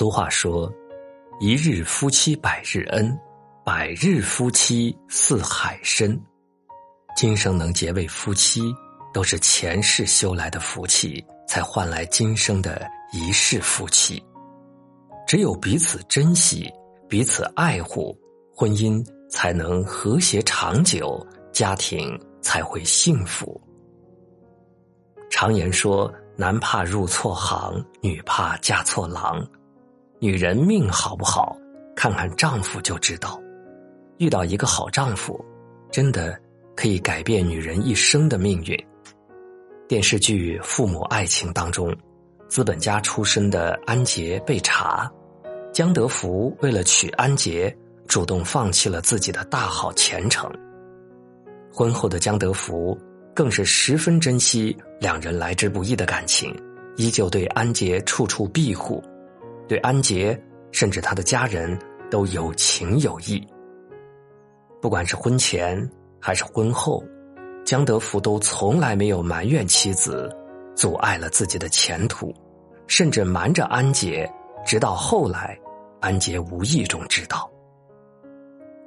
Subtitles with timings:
[0.00, 0.72] 俗话说
[1.40, 3.14] ：“一日夫妻百日恩，
[3.62, 6.18] 百日夫妻似海深。”
[7.14, 8.62] 今生能结为夫妻，
[9.12, 14.24] 都是前世修来的福气，才换来今生的一世夫妻。
[15.26, 16.72] 只有彼此珍惜，
[17.06, 18.18] 彼此爱护，
[18.56, 21.22] 婚姻才能和谐长久，
[21.52, 23.60] 家庭才会幸福。
[25.28, 29.46] 常言说：“男怕入错行，女怕嫁错郎。”
[30.22, 31.56] 女人命好不好，
[31.96, 33.40] 看看丈夫就知道。
[34.18, 35.42] 遇到一个好丈夫，
[35.90, 36.38] 真的
[36.76, 38.78] 可以改变女人一生的命运。
[39.88, 41.96] 电视剧《父母爱情》当中，
[42.48, 45.10] 资本家出身的安杰被查，
[45.72, 47.74] 江德福为了娶安杰，
[48.06, 50.52] 主动放弃了自己的大好前程。
[51.72, 52.94] 婚后的江德福
[53.34, 56.54] 更是十分珍惜两人来之不易的感情，
[56.96, 59.02] 依旧对安杰处处庇护。
[59.70, 60.36] 对安杰，
[60.72, 61.78] 甚至他的家人
[62.10, 63.46] 都有情有义。
[64.82, 65.88] 不管是婚前
[66.20, 67.04] 还是婚后，
[67.64, 70.28] 江德福都从来没有埋怨妻子
[70.74, 72.34] 阻碍了自己的前途，
[72.88, 74.28] 甚至瞒着安杰，
[74.66, 75.56] 直到后来，
[76.00, 77.48] 安杰无意中知道。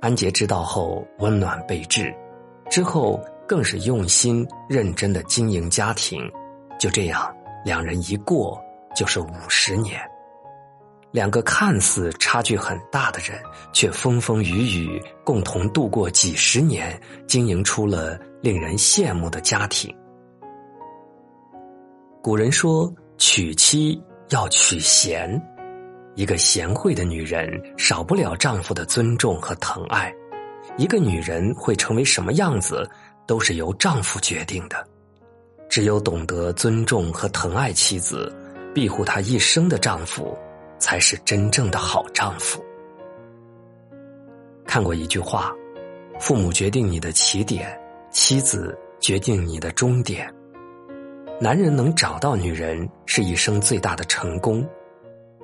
[0.00, 2.14] 安杰知道后温暖备至，
[2.70, 6.22] 之后更是用心认真的经营家庭，
[6.78, 8.56] 就这样，两人一过
[8.94, 10.00] 就是五十年。
[11.10, 13.40] 两个看似差距很大的人，
[13.72, 19.94] 却风风雨雨共同度过几十年，经营出了令人羡慕的家庭。
[22.22, 23.98] 古人说：“娶妻
[24.28, 25.40] 要娶贤，
[26.14, 27.48] 一个贤惠的女人
[27.78, 30.12] 少不了丈夫的尊重和疼爱。
[30.76, 32.86] 一个女人会成为什么样子，
[33.26, 34.86] 都是由丈夫决定的。
[35.70, 38.30] 只有懂得尊重和疼爱妻子，
[38.74, 40.36] 庇护她一生的丈夫。”
[40.78, 42.64] 才是真正的好丈夫。
[44.66, 45.52] 看过一句话
[46.20, 47.78] ：“父母决定你的起点，
[48.10, 50.32] 妻子决定你的终点。”
[51.40, 54.66] 男人能找到女人是一生最大的成功。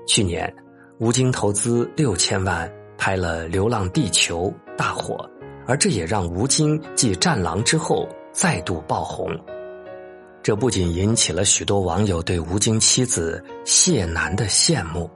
[0.07, 0.53] 去年，
[0.99, 5.29] 吴京投资六千万拍了《流浪地球》，大火，
[5.67, 9.31] 而这也让吴京继《战狼》之后再度爆红。
[10.43, 15.09] 这不仅引起了许多网友对吴京妻子谢楠的羡慕。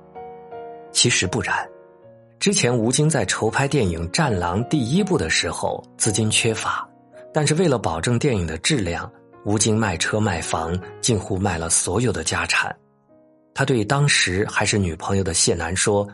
[0.92, 1.68] 其实不然，
[2.38, 6.88] 之前吴京在筹拍电影《战狼》第一部的时候，资金缺乏，
[7.32, 9.10] 但是为了保证电影的质量，
[9.44, 12.74] 吴京卖车卖房，近乎卖了所有的家产。
[13.54, 16.06] 他对当时还是女朋友的谢楠说：“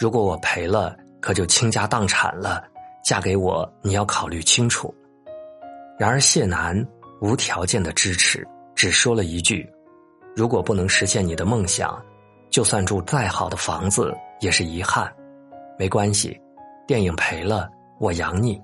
[0.00, 2.64] 如果我赔了，可就倾家荡产了。
[3.04, 4.92] 嫁给我，你要考虑清楚。”
[5.98, 6.86] 然而谢楠
[7.20, 9.68] 无条件的支持，只说了一句
[10.34, 12.02] ：“如果不能实现你的梦想。”
[12.56, 15.14] 就算住再好的房子也是遗憾，
[15.78, 16.40] 没关系，
[16.86, 17.68] 电影赔了
[18.00, 18.58] 我养你。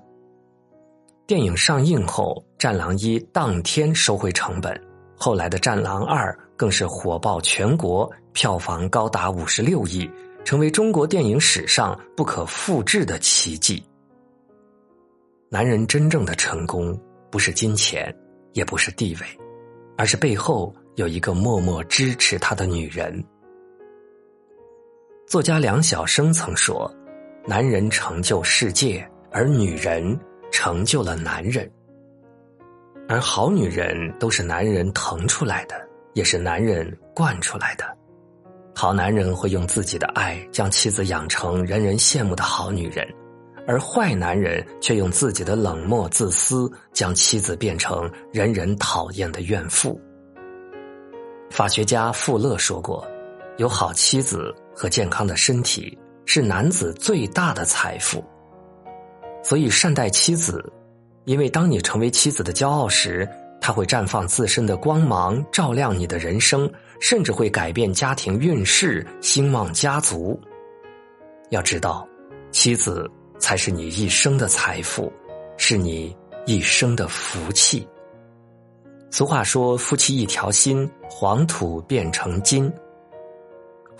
[1.27, 4.75] 电影上映后，《战狼一》当天收回成本，
[5.15, 10.09] 后来的《战狼二》更是火爆全国，票房高达五十六亿，
[10.43, 13.85] 成为中国电影史上不可复制的奇迹。
[15.51, 16.99] 男人真正的成功，
[17.29, 18.11] 不是金钱，
[18.53, 19.27] 也不是地位，
[19.99, 23.23] 而是背后有一个默默支持他的女人。
[25.25, 26.91] 作家梁晓声曾说
[27.47, 30.19] ：“男人成就世界，而女人
[30.51, 31.69] 成就了男人。
[33.07, 35.75] 而好女人都是男人疼出来的，
[36.13, 37.85] 也是男人惯出来的。
[38.75, 43.07] 好男人会用自己的爱将妻子养成人人羡慕的好女人，
[43.65, 49.99] 而坏男人却用自己的冷漠自私将妻子变成人人讨厌的怨妇。”
[51.49, 53.07] 法学家富勒说过
[53.57, 58.23] ：“有好妻子。”和健康的身体是男子最大的财富，
[59.43, 60.63] 所以善待妻子，
[61.25, 63.27] 因为当你成为妻子的骄傲时，
[63.61, 66.69] 他会绽放自身的光芒，照亮你的人生，
[66.99, 70.39] 甚至会改变家庭运势，兴旺家族。
[71.49, 72.07] 要知道，
[72.51, 73.09] 妻子
[73.39, 75.11] 才是你一生的财富，
[75.57, 76.15] 是你
[76.45, 77.87] 一生的福气。
[79.11, 82.71] 俗话说：“夫妻一条心，黄土变成金。”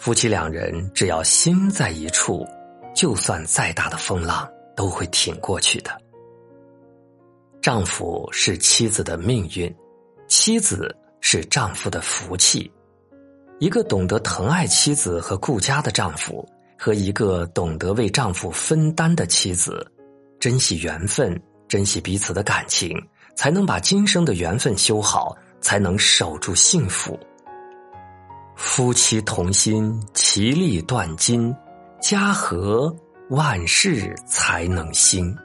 [0.04, 2.46] 夫妻两人只要心在一处，
[2.94, 4.46] 就算再大的风浪
[4.76, 5.98] 都会挺过去的。
[7.62, 9.74] 丈夫是妻子的命运，
[10.28, 12.70] 妻子是丈夫的福气。
[13.60, 16.46] 一个懂得疼爱妻子和顾家的丈夫，
[16.78, 19.90] 和一个懂得为丈夫分担的妻子，
[20.38, 22.94] 珍惜缘分，珍惜彼此的感情，
[23.38, 27.18] 才能把今生的缘分修好，才能守住幸福。
[28.56, 31.54] 夫妻同心，其利断金，
[32.02, 32.96] 家和
[33.30, 35.36] 万事才能兴。